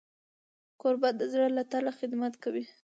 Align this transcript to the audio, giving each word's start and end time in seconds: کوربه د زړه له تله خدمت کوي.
کوربه 0.79 1.09
د 1.19 1.21
زړه 1.33 1.47
له 1.57 1.63
تله 1.71 1.91
خدمت 1.99 2.33
کوي. 2.43 2.65